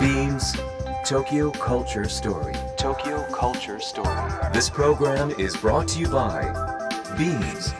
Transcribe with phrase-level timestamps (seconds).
[0.00, 0.56] Beams
[1.06, 2.54] Tokyo Culture Story.
[2.76, 4.08] Tokyo Culture Story.
[4.52, 6.42] This program is brought to you by
[7.16, 7.72] Beams.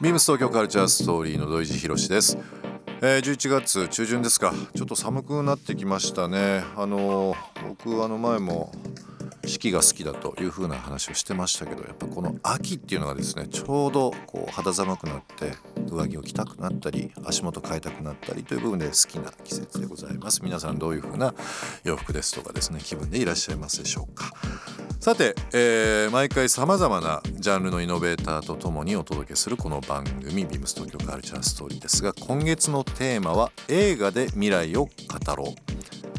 [0.00, 2.36] ビームス東京カルチャーストーリーの土井地博です、
[3.04, 4.54] えー、11月中旬ですか。
[4.76, 6.62] ちょっと寒くなってきましたね。
[6.76, 7.34] あの
[7.68, 8.70] 僕あの前も
[9.44, 15.54] 四季が好きだという風な話をしてましたけどやっぱこの秋っていうのがですねちょうどこう肌寒くなって
[15.90, 20.44] 上着を着たくなったり足元変えたくなったりという部分で好きな季節でございます。
[20.44, 21.34] 皆さんどういう風な
[21.82, 24.31] 洋服ですとかですね気分でいらっしゃいますでしょうか。
[25.02, 35.72] さて、えー毎回さまざまなジャンルのイノベーターとともにお届けするこの番組「ビームス東京カルチャーストーリー」ですが今月のテーマは「映画で未来を語ろう」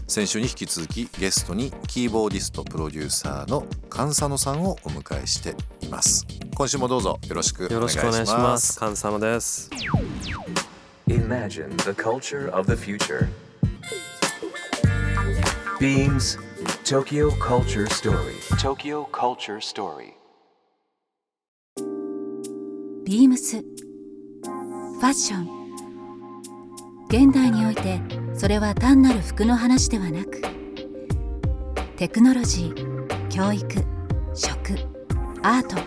[0.06, 8.80] 先週に引き続きゲストにキーボーディストプロデューサーの菅佐野さんをお迎えしています今週もどうぞよろしくお願いしますしくお願いします。
[8.80, 9.70] カンサムです。
[11.08, 13.30] Imagine the culture of the future.
[15.80, 16.38] Beams
[16.84, 18.36] Tokyo Culture Story.
[18.60, 20.16] Tokyo Culture Story.
[23.06, 25.64] ビームスファッション
[27.08, 28.02] 現代において
[28.34, 30.42] それは単なる服の話ではなく
[31.96, 33.66] テクノロジー教育
[34.34, 34.78] 食
[35.42, 35.78] アート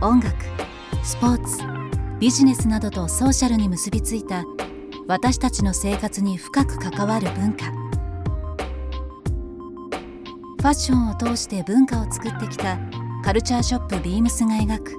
[0.00, 0.34] 音楽
[1.04, 1.62] スポーツ
[2.20, 4.46] ビジネスなどとソーシャルに結びついた
[5.06, 7.81] 私たちの生活に深く関わる文化
[10.62, 12.78] ファッションを通して文化を作ってきた
[13.24, 14.96] カルチャーショップビームスが描く。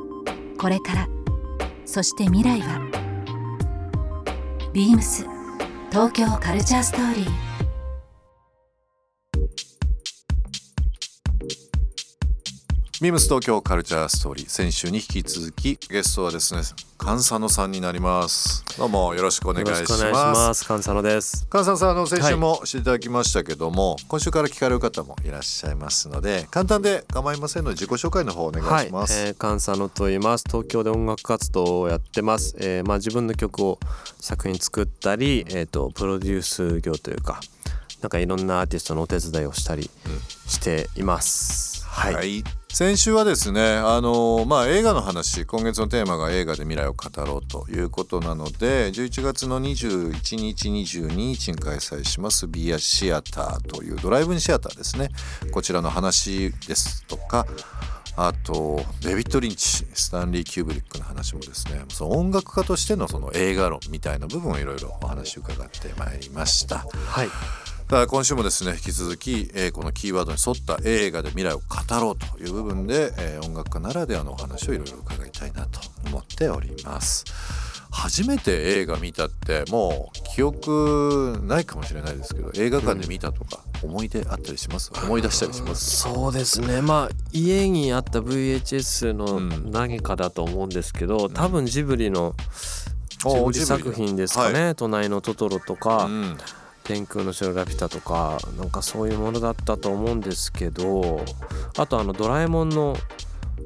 [0.58, 1.08] これから。
[1.86, 2.82] そして未来は。
[4.74, 5.26] ビームス。
[5.90, 7.53] 東京カルチャーストーリー。
[13.04, 16.78] ビームス東京カルチャーストーリー先週に引き続きゲストはですね菅
[17.18, 20.66] 佐野さんになりますどうもよろしくお願いしよろしくお願いしますます。
[20.66, 21.40] カンサノです。
[21.40, 30.46] 菅佐野さんあの先週もしていただきましたけども、今週から聞かれる方もいらっしゃいますので簡単で構いませんので自己紹介の方お願いします、はい、えー、カンサノと言います。
[30.48, 32.56] 東京で音楽活動をやってます。
[32.58, 33.80] えー、まあ自分の曲を
[34.22, 37.42] 作品作ったり、えっ、とプロデュース業というか、
[38.02, 39.90] なんかいろんなアーティストのお手伝いをしたり
[40.48, 41.73] しています。
[41.94, 42.14] はい。
[42.16, 42.44] はい
[42.74, 55.10] 先週はですねあのまあ映画の話今月のテーマが映画で未来を語ろうということなので11月の21日22日に開催しますビアシアターというドライブインシアターですね
[55.52, 57.46] こちらの話ですとか
[58.16, 66.88] あとデビッド・リンチスタンリー・キューブリックの話もですねその音楽家としてのその映画論みたいな部分をいろいろお話を伺ってまいりました。
[67.06, 67.30] はい。
[67.90, 71.64] ただ今週もですね引き続き、えーこのキーワードに沿った映画で未来を語
[72.02, 77.26] ろうという部分で、えー音楽家ならではのお話をいろいろ伺いたいなと思っております。
[77.92, 85.98] 初めて映画見たってもう記憶ないかもしれないですけど映画館で見たとか思い出あったりします、思い出したりします？
[85.98, 86.82] そうですね。
[86.82, 89.50] まあ家にあった VHS うん。
[89.50, 92.34] の何かだと思うんですけど、多分ジブリの
[93.26, 96.38] おジブリ作品ですかね「隣のトトロ」とか、うん
[96.84, 101.24] 天空の城ラピュタとかなんかそういうものだったと思うんですけど
[101.78, 102.96] あとあのドラえもんの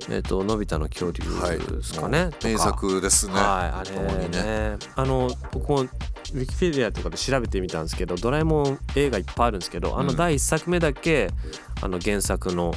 [0.09, 2.47] えっ、とのび太の恐竜ですかね、もうとか。
[2.47, 3.41] 名作ですね、はい
[3.79, 4.77] あれ共にね。
[4.95, 10.15] あの僕もウィキペディアとかで調べてみたんですけどドラえもん映画いっぱいあるんですけどあのうん。
[10.15, 11.29] 第1作目だけ、
[11.81, 12.73] あの原作の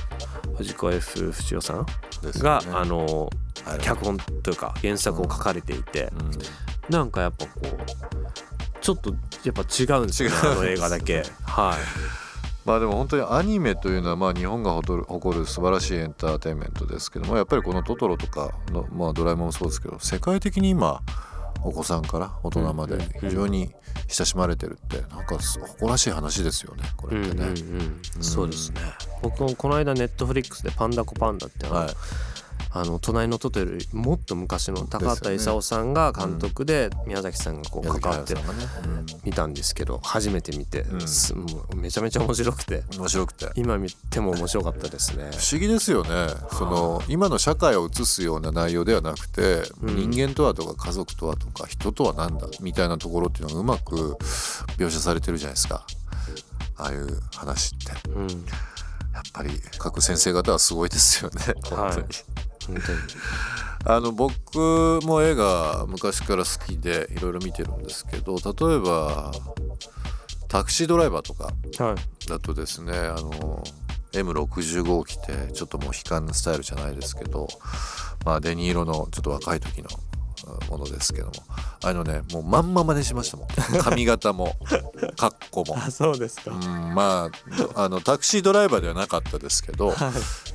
[0.56, 1.86] 藤子 F 不二雄さん
[2.22, 2.70] ですよが、ね。
[2.72, 3.30] あの
[3.64, 6.92] はい脚本というか原作を書かれていて、うん。
[6.92, 8.49] なんかやっぱこう
[8.80, 9.14] ちょっと
[9.44, 10.36] やっぱ違うんですよね。
[10.42, 11.24] あの映画だけ。
[11.44, 12.20] はい。
[12.64, 21.00] まあでも本当にアニメというのはまあ日本が誇る誇る素晴らしいエンターテインメントですけどもやっぱりこの「トトロ」とかの、まあ、ドラえもんもそうですけど世界的に今
[21.62, 23.74] お子さんから大人まで非常に
[24.08, 27.46] 親しまれてるってなんか誇らしい話ですよねこれってね。
[27.46, 28.80] うんうんうん、そうですね。
[29.22, 31.88] 僕もこの間ネットフリックスで「パンダコパンダ」ってはい
[32.72, 38.34] あの隣のトトロよりもっと昔の高畑勲さんが監督で宮崎さんがこう宮関わって
[39.24, 41.80] 見たんですけど初めて見て、うん。
[41.80, 42.84] めちゃめちゃ面白くて。
[42.92, 43.50] うん面白くて。
[43.54, 45.30] 今見ても面白かったですね。
[45.32, 46.10] 不思議ですよね。
[46.52, 50.10] その今の社会を映すような内容ではなくて、うん。
[50.10, 54.16] 人間とはとか家族とはとか人とは何だみたいなところっていうのがうまく
[54.76, 55.86] 描写されてるじゃないですか。
[56.76, 58.10] ああいう話って。
[58.10, 61.40] うん、やっぱり各先生方はすごいですよね。
[61.64, 62.06] 本当に、
[63.84, 69.32] あの僕も映画昔から好きでいろいろ見てるんですけど例えば
[70.48, 71.52] タクシードライバーとか
[71.82, 72.28] はい。
[72.28, 73.64] だとですねあの
[74.12, 77.48] M65 を着てちょっともう悲観スタイルじゃないですけど、
[78.24, 79.88] まあ、デニーロのちょっと若い時の
[80.68, 81.32] ものですけども
[81.84, 83.48] あのねもうまんま真似しましたもん。
[83.80, 84.56] 髪型も
[85.16, 85.78] 格好も。
[85.78, 87.30] あそうですか、うん、ま
[87.74, 89.96] ああのタクシードライバーではなかったですけど、はい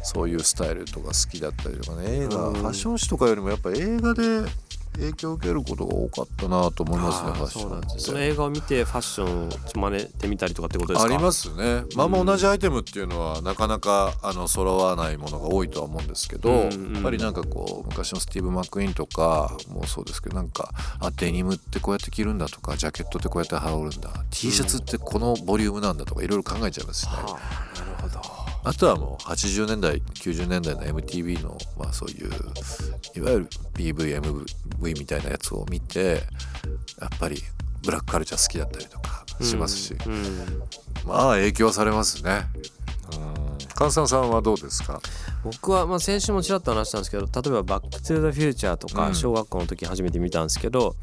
[0.05, 2.05] そういうスタイルとか好きだったりとかね。
[2.07, 4.45] 映画うんファッション誌とかよりもやっぱ映画で
[4.97, 7.87] 影響を受けることが多かったなと思いますねファッションって。
[7.95, 11.83] ですその映画を見てファッションを真似てみたりとかってことですかありますね。
[11.95, 16.93] まあまあ同じアイテムっていうのはなかなかあの揃わないものが多いとは思うんですけど、うんうん。
[16.93, 27.39] やっぱりなんかこう昔のスティーブ・マック・イーンとかもそうですけどなんかあデニムってこうやって着るんだとかジャケットってこうやって羽織るんだ T シャツってこのボリュームなんだとかいろいろ考えちゃいますしね、は
[27.75, 28.34] あなるほど
[28.65, 32.29] あとはもう80年代90年代の MTV のまあそういう
[33.15, 36.23] いわゆる PVMV みたいなやつを見て
[36.99, 37.41] やっぱり
[37.83, 40.23] ブラックカルチャー好きだったりとかしますし、うんうん。
[41.05, 42.45] まあ影響されますね。
[43.13, 43.45] うん。
[43.77, 45.01] 菅さんさんはどうですか？
[45.43, 49.15] 僕はまあ先週もちらっと話したんですけど例えば「バック・トゥ・ザ・フューチャー」とかうん。
[49.15, 50.95] 小学校の時初めて見たんですけど、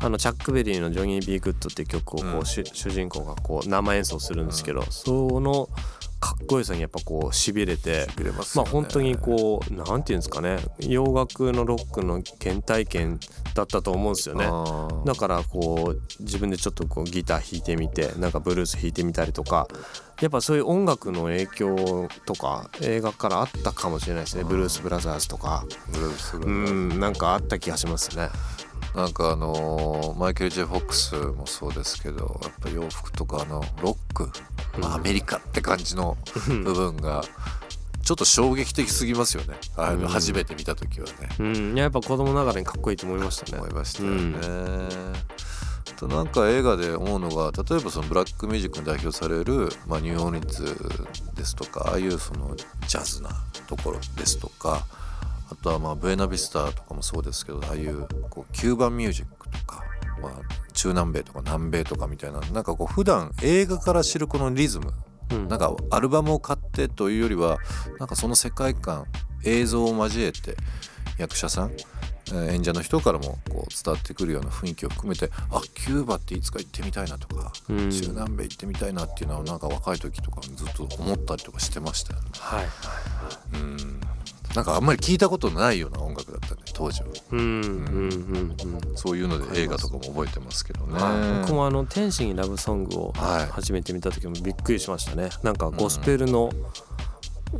[0.00, 2.46] あのチャック・ベリーの「ジョニー・ビー・グッド」っていう曲をこう、うん。
[2.46, 5.68] 主主人公がこう生演奏するんですけど、その
[6.24, 8.44] かっこよさにやっぱこうしびれて見れまね。
[8.54, 10.56] まあ本当にこうなんていうんですかね。
[10.78, 13.20] 洋楽のロックの原体験
[13.52, 14.46] だったと思うんですよね。
[15.04, 19.68] だからこう自分でちょっとこうギター弾いてみてなんかブルース弾いてみたりとか。
[20.20, 24.44] やっぱそういう音楽の影響とか映画からあったかもしれないですね。
[24.44, 25.66] ブルース・ブラザーズとか。
[25.90, 26.94] ブルースブうラザーズ。
[26.96, 28.30] んなんかあった気がしますね。
[28.94, 34.30] なんかあのーマイケル・ジェ・フォックスもそうですけどやっぱ洋服とかあのロック、
[34.78, 36.16] まあアメリカって感じの
[36.46, 37.24] 部分が
[38.02, 41.12] ちょっと衝撃的すぎますよねあのうん初めて見た時はね。
[41.38, 43.58] うん、やっぱ子供ながらにかっこいいと思いましたね。
[43.58, 44.16] 思いましたよね。
[44.16, 45.12] うん
[45.86, 50.64] あとなんか映画で思うのが例えばそのブラックミュージックに代表される、まあ、ニューオーリンズ
[51.34, 53.30] ですとかああいうそのジャズな
[53.68, 54.86] ところですとか
[55.50, 59.84] あとはまあブエナビスタとかもそうですけどああいうこうキューバンミュージックとか、
[60.24, 64.92] まあ、中南米とか南米とかみたいななんかこう普段映画から知るこのリズム
[65.32, 67.58] うんなんかアルバムを買ってというよりは
[67.98, 69.06] なんかその世界観
[69.44, 70.56] 映像を交えて
[71.18, 82.28] 役者さんえー演者の人からもこう伝わってくるような雰囲気を含めてあキューバっていつか行ってみたいなとか、うん中南米行ってみたいなっていうのはなんか若い時とかにずっと思ったりとかしてましたよね。
[82.34, 82.66] はい。
[83.54, 84.00] うん
[84.54, 87.08] なんかあんまり聞いたことないような音楽だったね当時は。
[87.32, 88.96] うんうんうんうん。
[88.96, 90.94] そういうので映画とかも覚えてますけどね。
[90.94, 93.46] はい僕もあの「天使にラブソング」をはい。
[93.50, 95.30] 初めて見た時もびっくりしましたね。
[95.42, 96.50] なんかゴスペルの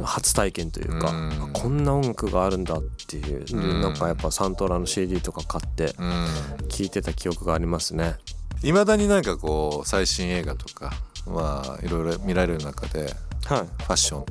[0.03, 1.29] 初体験というか、うん。
[1.31, 3.81] あこんな音楽があるんだっていう、でうん。
[3.81, 6.69] なんかやっぱサントラの CD とか買ってうん。
[6.69, 8.17] 聴いてた記憶がありますね。
[8.63, 10.93] いまだになんかこう最新映画とか
[11.27, 13.15] まあいろいろ見られる中で
[13.47, 13.59] はい。
[13.61, 14.25] ファッション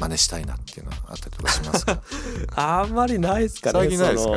[0.00, 2.02] 真似したいなっていうのはあったりとかしますか？
[2.80, 4.32] あんまりないですかね最近ないですか？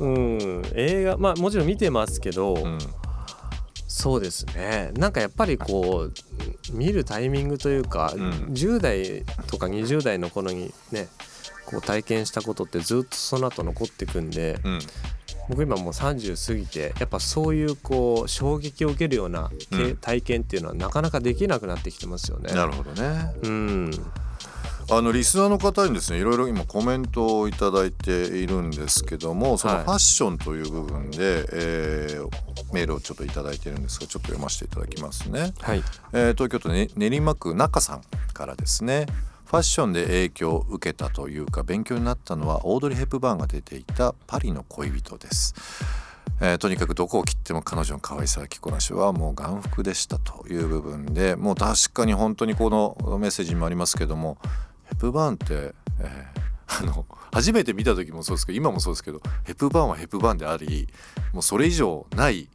[0.00, 0.62] うん。
[0.74, 2.78] 映画まあもちろん見てますけど、うん。
[3.88, 4.90] そうですね。
[4.94, 8.30] なんかやっぱりこう見るタイミングというか、うん。
[8.52, 11.08] 10代とか20代の頃にね
[11.66, 14.78] こう体験したことってずっとその後残ってくんでうん。
[15.48, 19.96] 僕今もう30過ぎてやっぱそういうこう衝撃を受けるようなけうん。
[19.96, 22.52] 体験っていうのはなかなかできなくなってきてますよね。
[22.52, 23.32] なるほどね。
[23.42, 23.90] うん。
[24.88, 29.84] あのリスナーの方にですねいろいろ今コメントをいただいているんですけどもそのはい。
[29.84, 32.28] ファッションという部分で、えー
[32.72, 35.54] メールをちょっといただいているんですがちょっと読ませていただきますね。
[35.60, 35.82] はい。
[36.12, 39.06] えー東京都、ね、練馬区中さんからですね
[39.46, 45.54] ファッションで影響を受けたというか勉強になったのはオードリー・ヘップバーンが出ていた「パリの恋人」です。
[46.40, 54.36] えーとにかくどこを切っても彼女の可愛さ着こなしはもう眼福でしたという部分でもう確かに本当にこのメッセージにもありますけども
[54.84, 60.88] ヘップバーンって、えーあの初めて見た時もそうですけど今もそうですけどヘップバーンはヘップバーンであり
[61.32, 62.48] もうそれ以上ない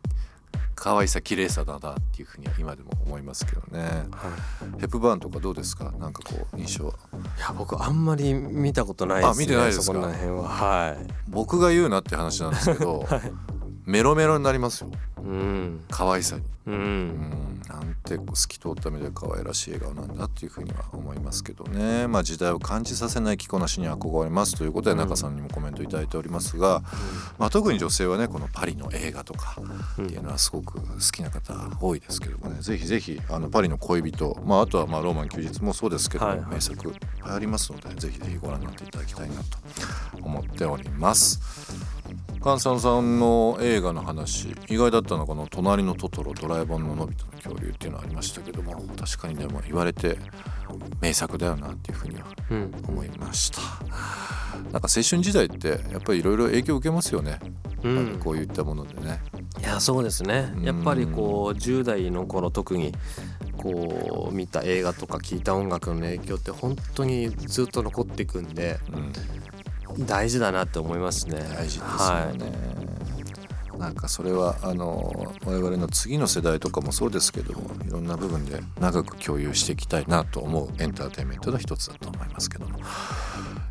[0.75, 4.05] 可愛さ綺麗さだなっていうふうには今でも思いますけどね。
[4.79, 5.91] ヘップバーンとかどうですか？
[6.00, 6.88] なんかこう印象。
[6.88, 6.96] はい
[7.39, 9.98] や僕あんまり見たことないですねあ見てないですか？
[10.00, 10.48] は。
[10.48, 11.08] はい。
[11.27, 13.05] 僕が言うなって話なんですけど、
[13.86, 14.89] メロメロになりますよ
[15.24, 15.84] うん。
[15.90, 16.44] 可愛さに。
[16.68, 16.78] ううん。
[16.78, 22.08] んなんて透き通った目で可愛らしい笑顔なんだっていうふうには思いますけどね。
[22.08, 24.56] まあ時代を感じさせない着こなしに憧れます。
[24.56, 26.84] ということで中さんにもコメントいただいておりますが、
[27.40, 29.58] まあ、特に女性はねこのパリの映画とか
[30.04, 32.62] っていうのはすごく好きな方多いですけどもね。
[32.62, 36.50] ぜひぜひあのパリの恋人、まあ、あとはまあローマン休日もそうですけども、はいはい。
[36.56, 39.58] 名作いっぱいありますのでぜひぜひご覧になっていただきたいなと
[40.22, 42.00] 思っております。
[42.44, 50.18] 菅さんさんの映画の話意外だったのはこの「隣のトトロドラえもんののび太の恐竜」っていうのはありましたけども確かにでも言われて
[51.00, 53.60] 名作だよなっていうふうにはうん思いました。
[54.72, 57.40] なんか青春時代ってやっぱりいろいろ影響を受けますよね、
[57.84, 59.22] うんこういったものでね。
[59.60, 60.52] いやそうですね。
[60.56, 60.64] うん。
[60.64, 62.94] やっぱりこう10代の頃特に
[63.58, 69.14] こう見た映画とか聴いた音楽の影響って本当にずっと残っていくんでうん
[70.00, 71.40] 大事だなって思いますね。
[71.40, 82.80] 大事ですよはい、なんかそれはあの我々の次の世代とかもそうですけどもいろんな部分で長く共有していきたいなと思うエンターテインメントの一つだと思いますけども。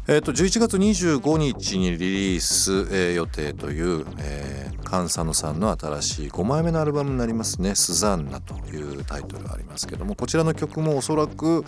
[0.08, 11.64] えー、と11月25日にリリース、えー予定という、えー、カンサノさんの新しい5枚目のアルバムになりますね「スザンナ」というタイトルがありますけどもこちらの曲もおそらく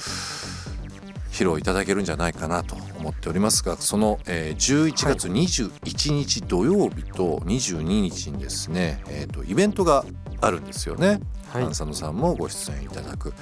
[1.32, 10.04] 披露いただけるんじゃないかなと思っておりますがその、えー11月21日土曜日と22日にですね、えーとイベントが
[10.40, 11.20] あるんですよね。
[11.48, 11.64] はい。
[11.64, 13.32] カンサノさんもご出演いただく、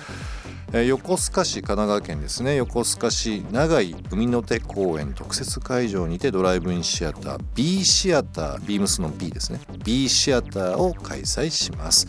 [0.73, 2.54] えー横須賀市神奈川県ですね。
[2.56, 9.61] 横須賀市長井海の手公園特設会場にてドライブインシアター B シアタービームスの B ですね。
[9.85, 12.06] B シアターを開催します。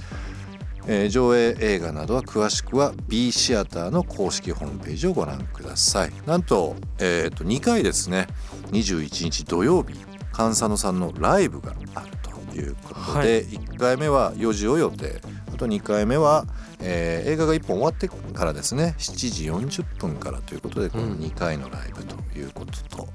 [0.87, 6.11] えー上映映画などは詳しくは B シアターの公式ホームページをご覧ください。
[6.25, 8.27] なんと,、えーと2回ですね
[8.71, 9.93] 21日土曜日
[10.33, 13.27] 菅佐野さんのライブがあるということで、はい。
[13.43, 15.21] 1回目は4時を予定。
[15.53, 16.45] あと2回目は、
[16.81, 23.07] えー映画が1本終わってからですね7時40分からということでこの2回のライブということと、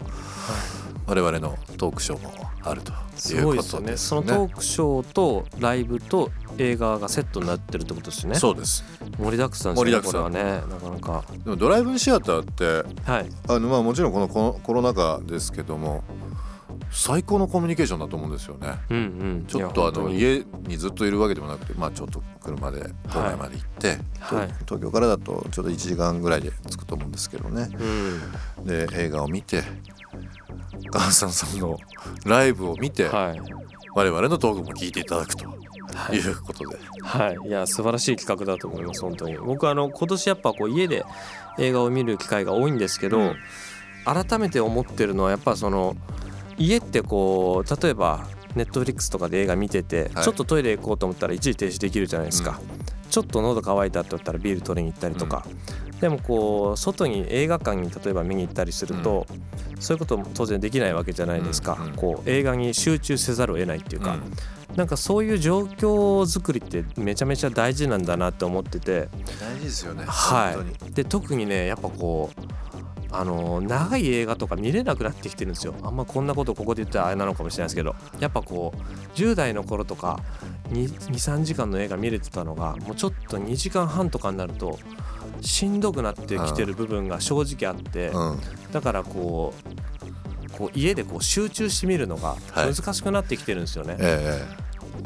[1.06, 2.32] 我々のトークショーも
[2.62, 4.08] あるとすいうこごいですよねとですね。
[4.08, 8.35] そのトークショーとライブと映画がセットになってるってことですね。
[8.37, 8.85] そうです。
[9.18, 11.25] 盛りだくさんですねこれはねなかなか。
[11.44, 13.28] でもドライブシアターってはい。
[13.49, 16.04] あのまあもちろんこのコロナ禍ですけども
[16.90, 18.69] 最高のコミュニケーションだと思うんですよね。
[18.90, 19.45] うんうん。
[19.47, 24.49] ちょっとあの家にずっといるわけでもなくて、まあ、ちょっと車で都内まで行って、はい。
[24.64, 27.69] と東京からだとちょうど1時間ぐらいで着くと思うんですけどね。
[28.59, 28.64] うん。
[28.64, 29.62] で映画を見て
[30.90, 31.78] ガンさんさんの
[32.25, 33.40] ライブを見て、はい。
[33.95, 39.38] 我々のトークも聞いていただくとはいいうことで、はい、いや素晴らしい企画だと思います本当に。
[39.38, 41.05] 僕あの今年やっぱこう家で
[41.59, 43.37] 映画を見る機会が多いんですけど、うん。
[44.05, 45.97] 改めて思ってるのはやっぱその
[46.58, 50.25] 家ってこう例えばネットフリックスとかで映画見てて、はい。
[50.25, 52.58] ちょっとトイレ行こうと思ったら一時停止できるじゃないですか、
[53.10, 55.46] ちょっと喉乾いたって言ったらビール取りに行ったりとか、
[56.00, 59.26] でもこう外に映画館に例えば見に行ったりすると、
[59.78, 64.76] そういうことも当然できないわけじゃないですか、うんうんこう映画に集中せざるを得ないっていうか、うん。
[64.76, 69.08] なんかそういう状況作りってめちゃめちゃ大事なんだなって思ってて。
[69.40, 70.92] 大事ですよね、はい。
[70.92, 72.40] で特にねやっぱこう
[73.10, 75.75] あの長い映画とか見れなくなってきてるんですよ。
[75.82, 77.94] あんまこんなことここで言ったらあれなのかもしれないですけど。
[78.18, 80.20] やっぱこう10代の頃とか
[80.70, 84.78] 23時間の映画見れてたのがもうちょっと2時間半とかになると
[85.40, 88.40] しんどくなってきてる部分が正直あってうん。
[88.72, 89.54] だからこ
[90.46, 92.75] うこう家でこう集中して見るのがはい。
[92.75, 93.96] 難しくなってきてるんですよね。
[93.98, 94.44] え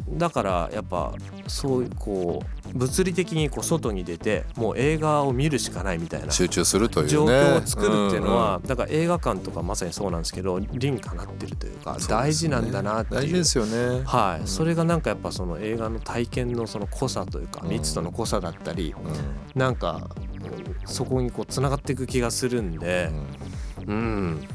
[0.09, 1.13] だからやっぱ
[1.47, 2.43] そういうこ
[2.73, 7.11] う物理的にこう外に出てもう映画を見るしかないみたいなえ集中するというね。
[7.11, 8.67] 状況を作るっていうのは、んん。
[8.67, 13.21] だから映画館とかまさにそうなんですけど理にかなってるというか大事なんだなっていう。
[13.21, 17.69] 大事ですよね、はい、うんそれがなんかやっぱその映画の体験のその濃さというかうん。
[17.69, 19.59] 密度の濃さだったりうん。
[19.59, 23.09] なんかうんそこにこうつながっていく気がするんで
[23.87, 23.93] うん。
[23.93, 24.47] うん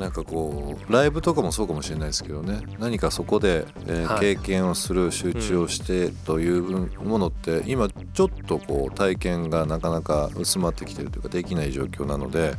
[0.00, 2.62] なんかこうライブとかもそうかもしれないですけどね。
[2.78, 4.20] 何かそこで、えーはい。
[4.20, 6.62] 経験をする集中をしてという
[7.04, 12.54] ものって、今ちょっとこう体験がなかなか薄まってきてるというかできない状況なので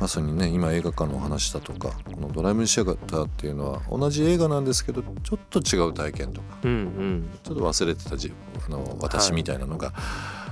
[0.00, 7.30] まさにね今映画館のお話だとかこの「ドライブシアター」っていうのは同じ映画なんですけどちょっと違う体験とかうんうん。
[7.44, 8.32] ちょっと忘れてた自
[8.66, 9.92] あの私みたいなのが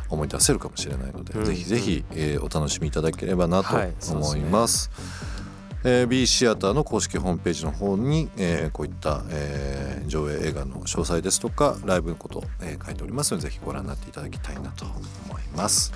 [0.08, 1.44] 思い出せるかもしれないので、うん。
[1.44, 4.40] ぜひぜひ、えーお楽しみいただければなとはいそうですね。
[4.40, 4.90] 思います。
[5.82, 15.92] えー B シアターの公式ホームページの方に、えーこういった、えー上映映画の詳細ですとかライブのこと、えー書いておりますのでぜひご覧になっていただきたいなと思います。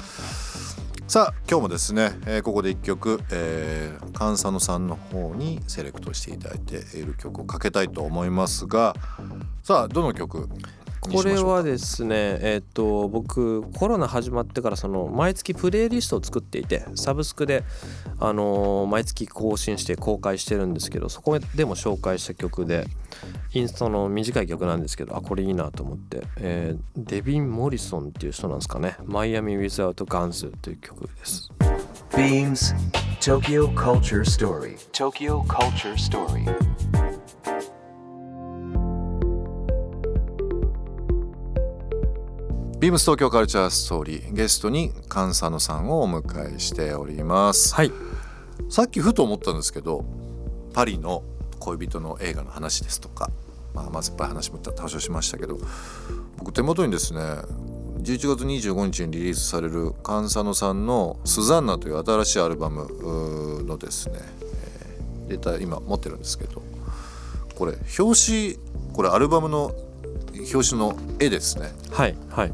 [1.06, 8.94] さあ今日もですね、えーここで一曲、えー、佐野さんの方にセレクトしていただいている曲をかけたいと思いますが
[9.62, 10.48] さあどの曲？
[11.12, 17.64] これはですねえっ、と僕コロナ始まってからその毎月プレイリストを作っていてサブスクで
[18.18, 22.86] あのー毎月更新して公開してるんですけどそこでも紹介した曲で
[23.52, 31.50] インストの短い曲なんですけどあこれいいなと思って、えーデビン・モリソンっていう人なんですかね「マイアミ・ウィズ・アウト・ガンズ」という曲です。
[32.10, 32.74] Beams
[33.20, 34.76] Tokyo Culture Story.
[34.92, 37.03] Tokyo Culture Story.
[42.84, 47.90] ビームス東京カルチャーストーリーゲストに菅佐野さんをお迎えしております、はい。
[48.68, 50.04] さっきふと思ったんですけど
[50.74, 51.22] パリの
[51.60, 53.30] 恋人の映画の話ですとか、
[53.72, 55.58] まあ、甘酸っぱい話も多少しましたけど
[56.36, 66.62] 僕手元にですね11月25日にリリースされる菅佐野さんの「スザンナ」という新しいアルバムのですね、えーデータ今持ってるんですけど
[67.54, 68.58] これ表紙
[68.92, 69.74] これアルバムの
[70.34, 71.72] 表紙の絵ですね。
[71.90, 72.52] はいはい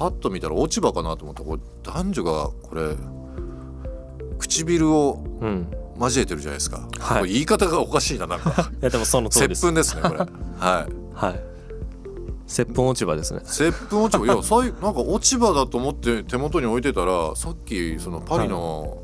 [0.00, 2.96] パッと見たら落ち葉かなと思ったらこれ男女がこれ
[4.38, 5.76] 唇をうん。
[6.00, 7.18] 交えてるじゃないですか、はい。
[7.20, 8.70] これ言い方がおかしいななんか。
[8.80, 9.60] いやでもその通りです。
[9.60, 10.16] 接吻ですねこれ。
[10.16, 10.26] はい。
[11.12, 11.40] はい。
[12.46, 13.40] 接吻落ち葉ですね。
[13.44, 14.24] 接吻落ち葉。
[14.24, 19.02] いやさいなんか落ち葉だと思って手元に置いてたらさっきそのパリの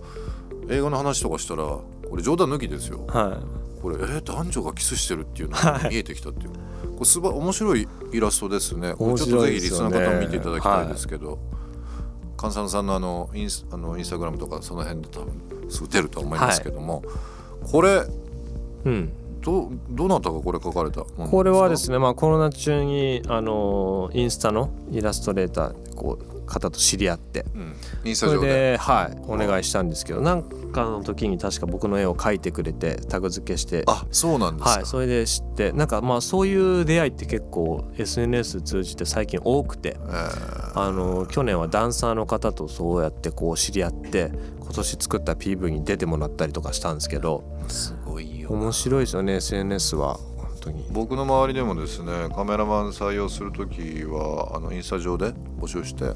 [0.71, 1.85] 映画の話とかしたらこ
[2.17, 3.05] れ冗談抜きですよ。
[3.09, 3.41] は
[3.83, 6.51] これえー男女がキスしてるっていうのが見えてきたっていう、
[6.97, 8.95] これすば面白いイラストですね。
[8.95, 11.39] これちょっとぜひリスナーの方も見ていただきたいですけど
[12.39, 17.03] 菅佐野さんのあのインスあのインスタグラムとかその辺で多分すぐ出るとは思いますけども、
[17.71, 18.03] これい
[18.85, 19.13] うん。
[19.47, 27.45] どどなたがこれ書かれたこれはですねまあコロナ中にあのインスタのイラストレーターこう方と知り合って。
[27.55, 28.47] うん、インスタ上で。
[28.47, 30.45] ではいお願いしたんですけどなん
[30.77, 33.83] かの時に確か僕の絵を描いてくれてタグ付けして。
[33.87, 39.97] あそうなんですか、はいそれで知ってなんかまあそういう出会いって結構 SNS 通じて最近多くて。
[39.99, 40.57] えー。
[40.79, 44.31] あの去年はダンサーの方とそうやってこう知り合って
[44.61, 47.43] 今年作った PV に出てもらったりとかしたんですけど。
[47.69, 50.19] すごいよ面白いですよね SNS は。
[50.37, 50.87] 本当に。
[50.91, 56.13] 僕の周りでもですねカメラマン採用する時はあのインスタ上で募集して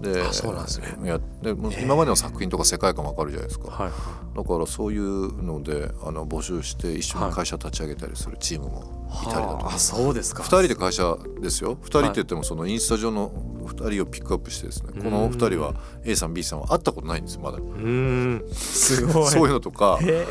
[0.00, 0.86] であそうなんですね。
[1.04, 1.50] やで
[1.82, 3.92] 今までの作品とか世界観わかるじゃないですか、はい
[4.34, 9.26] だからそういうのであの募集して一緒に会社立ち上げたりするチームもい。
[9.26, 10.44] たりだとか、あそうですか。
[10.44, 11.76] 2人で会社ですよ。
[11.76, 13.30] 2人って言ってもそのインスタ上の
[13.64, 17.58] 2人をピックアップしてですねこの2人は A さん B さんは会ったことないんですよまだ。
[18.54, 19.26] すごい。
[19.30, 19.98] そういうのとか。
[20.00, 20.26] へ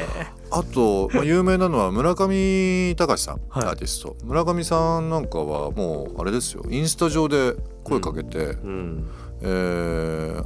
[0.51, 3.65] あと、まあ、有名なのは村上隆さん、はい。
[3.65, 4.15] アーティスト。
[4.23, 6.63] 村上さんなんかはもうあれですよ。
[6.69, 9.09] インスタ上で声かけて、えうん
[9.41, 10.45] えー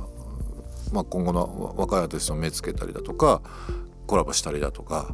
[0.93, 3.41] まあ、今後の若いアーティストを目つけたりだとか
[4.05, 5.13] コラボしたりだとか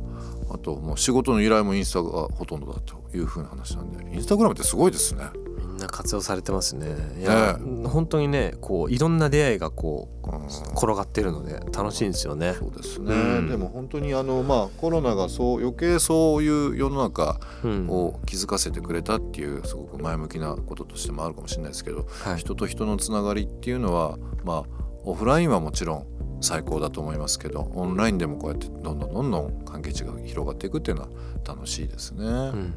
[0.49, 5.23] あともう仕事の依頼もインスタがほとんどだというふうな話なんでインスタグラムってすごいですね。
[5.79, 6.95] な活用されてますね。
[7.19, 10.45] いや、本当にねこういろんな出会いがこううん。
[10.75, 12.53] 転がってるので楽しいんですよね。
[12.57, 13.49] そうですね、うん。
[13.49, 17.87] でも本当にあの、まあ、コロナがそう余計そういう世の中うん。
[17.89, 22.37] を気づかせてくれたっていうすごく前向きなこととしてもあるかもしれないですけど、はい。
[22.37, 24.63] 人と人のつながりっていうのはまあ
[25.03, 26.05] オフラインはもちろん
[26.41, 31.09] 最高だと思いますけどオンラインでもこうやってどんどんどんどん関係値が広がっていくっていうのは
[31.45, 32.25] 楽しいですね。
[32.25, 32.73] うんうん。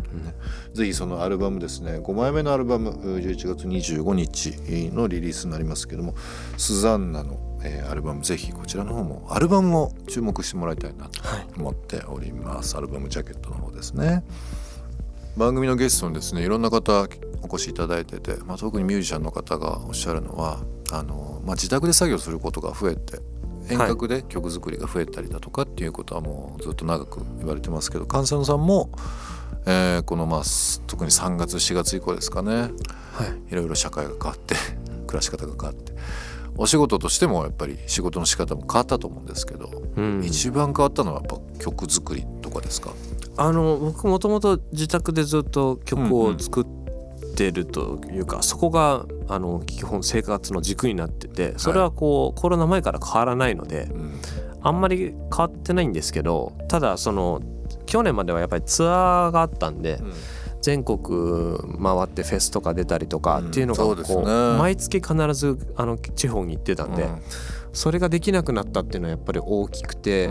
[0.73, 6.15] ぜひそのアルバムですね5枚目のアルバム11月25日のリリースになりますけども
[6.57, 12.77] スザンナの、えーアルバムぜひこちらの方もアルバムを注目してもらいたいなとはい思っております。
[12.77, 14.25] アルバムジャケットの方ですね。
[15.37, 17.09] 番組のゲストにですねいろんな方
[17.43, 20.61] お越しいただいてて、まあ、特にミュージシャンの方がおっしゃるのは
[20.93, 23.19] あの、まあ、自宅で作業することが増えて
[23.69, 28.91] 遠隔で曲作りが増えたりだとかっていうことはもうずっと長く言われてますけど菅佐野さんも、
[29.67, 32.53] えーこのまあす特に3月4月以降ですかね。
[32.53, 33.53] はい。
[33.53, 34.57] いろいろ社会が変わって
[35.07, 35.93] 暮らし方が変わって。
[36.59, 40.23] お仕事としてもやっぱり仕事の仕方も変わったと思うんですけど、うん。
[40.25, 42.91] 一番変わったのはやっぱ曲作りとかですか？
[43.37, 46.82] あの僕もともと自宅でずっと曲を作って
[47.51, 54.21] るというか、そこがあの基本生活の軸になっててそれはこう、コロナ前から変わらないのでうん。
[54.65, 57.43] あんまり変わってないんですけどただその
[57.85, 60.01] 去年まではやっぱりツアーがあったんで、
[60.63, 60.99] 全国
[61.83, 67.09] 回ってフェスとか出たりとかっていうのがこう、毎月必ずあの地方に行ってたんで、
[67.73, 70.31] それができなくなったっていうのはやっぱり大きくて、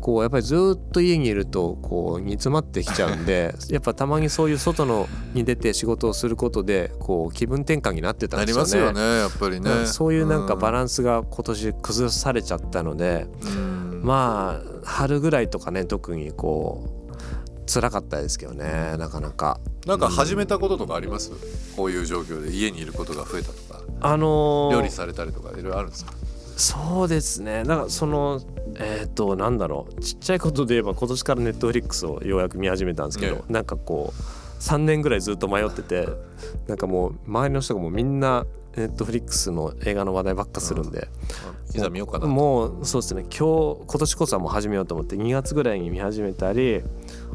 [0.00, 8.60] こうやっぱりずっと家にいるとこう煮詰まってきちゃうんでやっぱたまにそういう外のに出て仕事をすることでこう気分転換になってたんですよね。
[8.60, 9.70] ますよねやっぱりね。
[9.70, 9.86] うん。
[9.86, 14.02] そういうなんかバンランスが今年崩されちゃったので、うん。
[14.04, 19.60] まあ春ぐらいとかね特にこう辛かったですけどねなかなか。
[19.86, 21.30] なんか始めたこととかあります？
[21.76, 23.80] こういう状況で家にいることが増えたとか。
[24.00, 26.12] あのー料理されたりとかいろいろあるんですか？
[26.62, 27.64] そうですね。
[27.64, 28.40] だからその
[28.78, 30.00] えっ、となんだろう。
[30.00, 36.06] ちっちゃいことで言えば今年からネットフリックスをようやく見始めたんですけど、ねなんかこう3年ぐらいずっと迷ってて
[36.68, 38.46] なんかもう周りの人がもうみんな
[38.76, 41.08] ネットフリックスの映画の話題ばっかするんで、
[41.74, 42.28] いざ見ようかなと。
[42.28, 43.22] もうそうですね。
[43.22, 46.80] 今日今年こそはもう始めようと思って2月ぐらいに見始めたり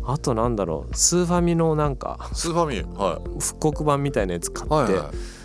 [0.06, 0.96] あとなんだろう。
[0.96, 5.37] スーファミのなんかスーファミは復刻版みたいなやつ買って、いはいはい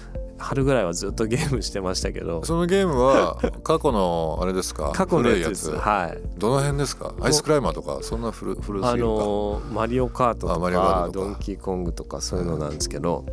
[0.42, 2.44] 春ぐらいはずっとゲームしてましたけど。
[2.44, 4.90] そのゲームは過去のあれですか？
[4.92, 5.70] 過去のやつ？
[5.70, 6.38] はい。
[6.38, 7.14] どの辺ですか？
[7.20, 13.24] アイスクライマーとかそんな古古すぎあのーマリオカートとかドンキーコングとかそういうのなんですけど、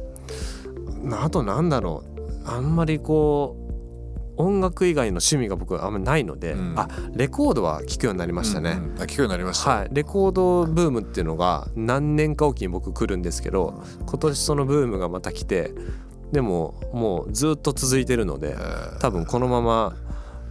[1.11, 2.19] あとなんだろう。
[2.45, 3.69] あんまりこう
[4.41, 6.73] 音楽以外の趣味が僕あんまりないので、うん。
[6.79, 9.01] あレコードは聴くようになりましたね、うんうん。
[9.01, 15.73] あ聞くようになりました、はい、レコードブームっていうのが何年かおきに僕来るんですけど今年そのブームがまた来て
[16.31, 18.99] でももうずっと続いてるのでえー。
[18.99, 19.95] 多分このまま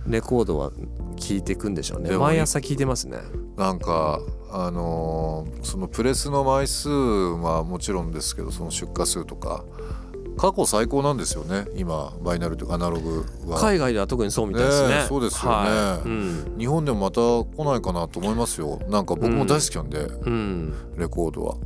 [0.07, 0.71] レコードは
[1.17, 2.17] 聴いていくんでしょうね。
[2.17, 3.19] 毎朝聴いてますね。
[3.57, 9.65] なんかあのーそのプレスの枚数はもちろんですけどその出荷数とか
[10.39, 11.67] 過去最高なんですよね。
[11.75, 13.59] 今バイナルというかアナログは。
[13.59, 14.89] 海外では特にそうみたいですね。
[14.89, 15.57] ねえそうですよね。
[15.59, 16.09] はい。
[16.09, 16.55] うん。
[16.59, 18.81] 日本でもまた来ないかなと思いますよ。
[18.89, 20.75] なんか僕も大好きなんで、うん。
[20.97, 21.57] レコードは。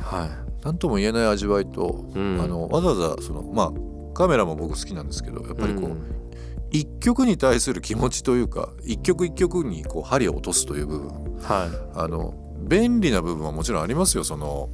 [0.00, 0.30] はい
[0.62, 2.40] 何とも言えない味わいと、うん。
[2.40, 3.72] あのわざわざそのまあ
[4.14, 6.02] カメラも僕好きなんですけどやっぱりこう、うん。
[6.70, 11.08] 一曲に対する気持ちというか一曲一曲にこう針を落とすという部分。
[11.40, 11.98] はい。
[11.98, 14.24] あの便利な部分はもちろんありますよ。
[14.24, 14.68] その、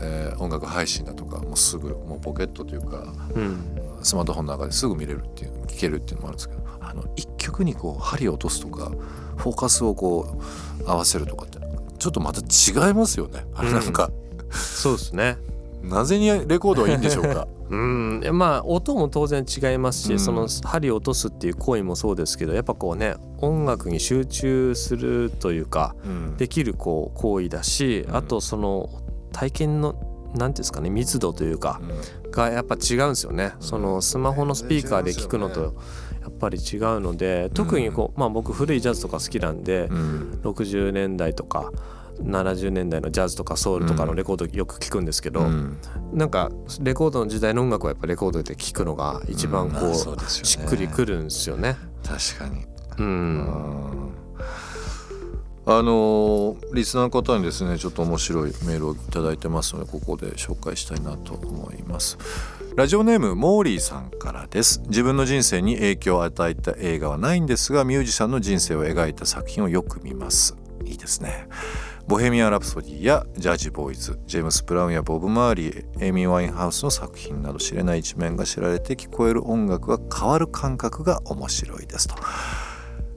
[0.00, 3.84] えー音楽配信だとかもうすぐもうポケットというかうん。
[4.02, 8.90] スマートフォンの中ですぐ見れるっていう聴けるっていうのもあるんですけどあの一曲にこう針を落とすとか
[9.36, 10.38] フォーカスをこ
[10.80, 11.58] う合わせるとかって
[11.98, 13.46] ちょっとまた違いますよね。
[13.54, 14.10] あれなんか、
[14.54, 15.38] そうですね。
[15.82, 17.46] なぜにレコードはいいんでしょうか？
[17.70, 18.22] うん。
[18.32, 20.18] まあ音も当然違いますし、うん。
[20.18, 26.36] その針を落とすっていう行為もそうですけどやっぱこうね音楽に集中するというかうん。
[26.36, 28.16] できるこう行為だし、うん。
[28.16, 28.88] あとその
[29.32, 29.94] 体験の
[30.34, 31.80] 何ていうんですかね密度というか
[32.24, 32.30] うん。
[32.30, 35.74] がやっぱ違うんですよね、そのスマホのスピーカーで聞くのと
[36.22, 40.40] やっぱり違うので特にこう、まあ僕古いジャズとか好きなんで、うん。
[40.42, 41.70] 60年代とか
[42.22, 45.78] 70年代のジャズとかソウルとかのレコードよく聞くんですけど、うん。
[46.12, 46.50] なんか
[46.80, 50.22] レコードの時代の音楽はやっぱレコードで聴くのが一番こうう,、そうね。
[50.26, 51.76] しっくりくるんですよね。
[52.04, 52.64] 確かに。
[52.96, 54.12] うん、
[55.66, 62.18] あのーリスナーの方にですねちょっと面白いメールをいただいてますのでここで紹介したいなと思います。
[62.76, 64.82] ラジオネームモーリーさんからです。
[64.86, 70.56] 自分の人生に影響を与えた映画はないんですがミュージシャンの人生を描いた作品をよく見ます。
[70.84, 71.48] いいですね
[72.06, 82.14] ボヘミアン・ラプソディやジャージ・ボーイズジェームス・ブラウンやボブ・マーリーエイミー・ワインハウスの作品など知れない一面が知られて聞こえる音楽が変わる感覚が面白いですと。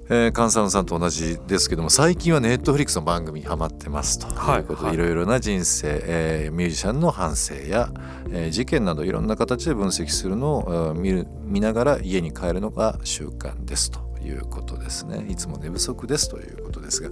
[0.10, 4.28] えー、カンサンさんと同じですけども最近はネットフリックスの番組にハマってますと。
[4.34, 4.60] はい。
[4.60, 4.96] いうことで、はい。
[4.96, 7.90] いろいろな人生、えーミュージシャンの反省や、
[8.32, 15.26] えー事件などいろんな形で分析するのをえー見る見ながら家に帰るのが習慣ですということですね。
[15.30, 17.10] いつも寝不足ですということですが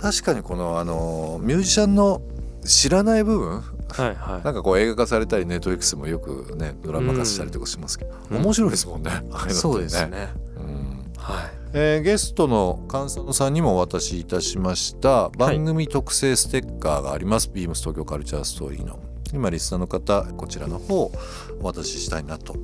[0.00, 2.22] 確かにこのあのミュージシャンの
[2.64, 4.44] 知らない部分はいはい。
[4.44, 10.28] なんかこう映画化されたりネットフリックスもよくねドラマ化したりとかしますけど、面白いですもんね、ああいのってそうですね。
[10.56, 11.12] うん。
[11.16, 11.50] はい。
[11.72, 15.28] えーゲストの菅佐野さんにもお渡しいたしました。
[15.30, 18.98] 番組特製ステッカーがあります、ビームス東京カルチャーストーリーの。
[19.34, 21.12] 今リスナーの方こちらの方を
[21.60, 22.56] お渡ししたいなと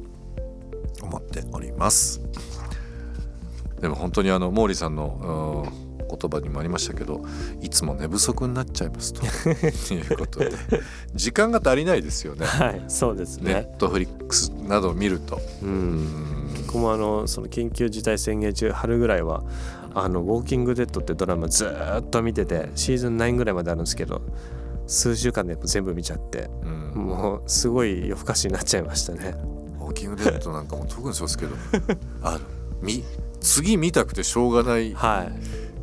[1.02, 2.22] 思っております
[3.84, 7.22] でも本当にあの毛利さんのうん言葉にもありましたけど
[7.60, 9.20] いつも寝不足になっちゃいますと。
[9.94, 10.52] いうことで。
[11.14, 12.46] 時間が足りないですよね。
[12.46, 13.68] はい、そうですネね。
[13.74, 15.38] ットフリックスなどを見ると。
[15.62, 15.66] う。
[15.66, 15.96] うん。
[15.96, 19.44] ん僕もあのその緊急事態宣言中春ぐらいは
[19.92, 24.22] あのウォーキングデッドってドラマずーっと見ててシーズン9ぐらいまであるんですけど
[24.86, 26.68] 数週間で全部見ちゃってう
[27.00, 27.04] ん。
[27.04, 29.34] もうすごい夜更かしになっちゃいましたね。
[29.78, 31.56] ウォーキングデッドなんかも特にそうですけど。
[32.22, 32.40] あの
[32.82, 33.04] み
[33.40, 35.32] 次見たくてしょうがないはい。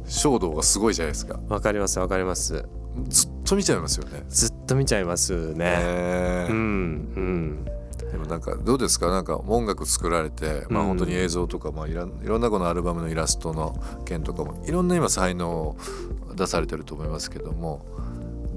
[0.10, 2.66] 衝動がすごいじゃないですかわかりますわかります。
[3.08, 4.24] ずっと見ちゃいますよね。
[4.28, 5.78] ずっと見ちゃいますね。
[5.80, 6.60] えうんう
[7.20, 7.66] ん。
[8.12, 9.10] でもなんかどうですか？
[9.10, 15.78] なんか音楽作られて、まあ、うん本当に映像とか、まあ、いろんいろんなこのアルバムのイラストの件とかもいろんな今才能を
[16.36, 17.86] 出されてると思いますけども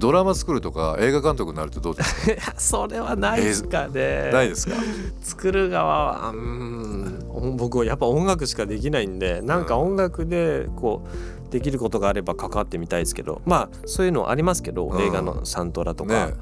[0.05, 2.53] ドラマ作るとか映画監督になるとどうですか？
[2.61, 4.29] それはないですかね。
[4.31, 4.75] ないですか？
[5.23, 7.57] 作る側はうん。
[7.57, 11.01] 僕はやっぱ音楽しかできないんでなんか音楽でこ
[11.49, 15.01] うできることがあれば関わってみたいですけどまあそういうのありますけど、うん。
[15.01, 16.33] 映画のサントラとか、ね、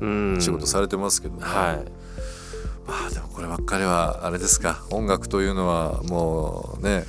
[0.00, 0.34] ううん。
[0.38, 1.42] ん、仕事されてますけどね。
[1.42, 1.90] はい。
[2.88, 4.82] まあでもこればっかりはあれですか。
[4.90, 7.04] 音楽というのはもうね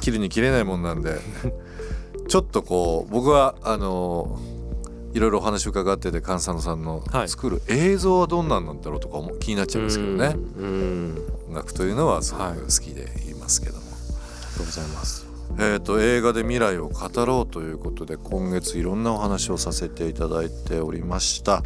[0.00, 1.18] 切るに切れないもんなんで。
[2.28, 4.38] ちょっとこう僕はあの
[5.18, 7.28] いろいろお話伺ってて菅佐野さんのはい。
[7.28, 10.36] 作る映像はどんなんなんだろうとか気になっちゃいますけどね。
[10.56, 11.32] うんうん。
[11.48, 15.26] 音楽というのはすごくはい好きでいますけども、ありがとうございます。
[15.58, 21.64] えー、と映画で未来を語ろうということで今月いろんなお話をさせていただいておりました、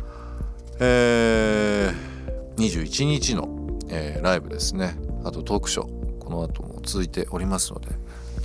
[0.80, 2.12] えー
[2.56, 3.48] 21日の、
[3.88, 4.94] えーライブですね。
[5.24, 7.88] あとトークショーこの後も続いておりますので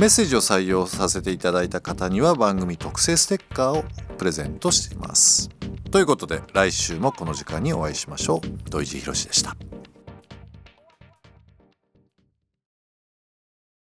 [0.00, 3.84] メッセージを採用させていただいた方には番組特製ステッカーを
[4.16, 5.48] プレゼントしています。
[5.92, 8.48] ということで来週もこの時間にお会いしましょう。
[8.68, 9.54] 土井地博でした。